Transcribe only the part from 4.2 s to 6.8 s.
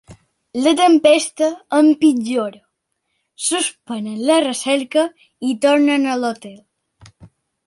la recerca i tornen a l'hotel.